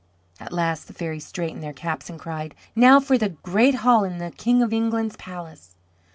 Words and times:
At 0.39 0.51
last 0.51 0.87
the 0.87 0.95
fairies 0.95 1.27
straightened 1.27 1.61
their 1.61 1.73
caps 1.73 2.09
and 2.09 2.19
cried, 2.19 2.55
"Now 2.75 2.99
for 2.99 3.19
the 3.19 3.29
great 3.43 3.75
hall 3.85 4.03
in 4.03 4.17
the 4.17 4.31
King 4.31 4.63
of 4.63 4.73
England's 4.73 5.15
palace!" 5.17 5.75